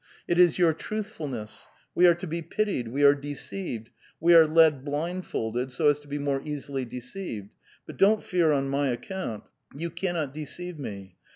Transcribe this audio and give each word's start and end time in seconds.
It 0.27 0.39
is 0.39 0.57
your 0.57 0.73
trathful 0.73 1.29
ness; 1.29 1.67
we 1.93 2.07
are 2.07 2.15
to 2.15 2.25
be 2.25 2.41
pitied, 2.41 2.87
we 2.87 3.03
are 3.03 3.13
deceived, 3.13 3.91
we 4.19 4.33
are 4.33 4.47
lead 4.47 4.83
blindfolded, 4.83 5.71
so 5.71 5.89
as 5.89 5.99
to 5.99 6.07
be 6.07 6.17
more 6.17 6.41
easily 6.43 6.85
deceived. 6.85 7.51
But 7.85 7.97
don't 7.97 8.23
fear 8.23 8.51
on 8.51 8.67
my 8.67 8.87
account; 8.87 9.43
you 9.75 9.91
cannot 9.91 10.33
deceive 10.33 10.79
me. 10.79 11.17